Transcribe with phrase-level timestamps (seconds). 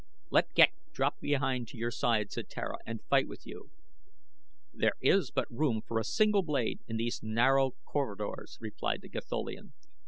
[0.31, 3.69] "Let Ghek drop behind to your side," said Tara, "and fight with you."
[4.73, 9.73] "There is but room for a single blade in these narrow corridors," replied the Gatholian.